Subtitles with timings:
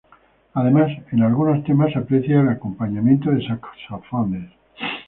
[0.55, 4.49] Además en algunos temas se aprecia el acompañamiento de saxofones.